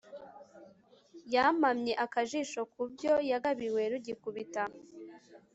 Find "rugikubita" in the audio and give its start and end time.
3.91-4.63